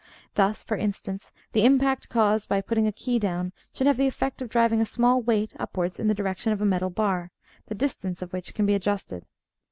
[0.33, 4.41] Thus, for instance, the impact caused by putting a key down should have the effect
[4.41, 7.29] of driving a small weight upwards in the direction of a metal bar,
[7.67, 9.27] the distance of which can be adjusted.